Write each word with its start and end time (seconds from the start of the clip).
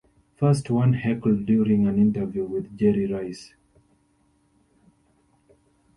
First, 0.35 0.71
one 0.71 0.93
heckled 0.93 1.45
during 1.45 1.85
an 1.85 1.99
interview 1.99 2.43
with 2.43 2.75
Jerry 2.75 3.05
Rice. 3.05 3.53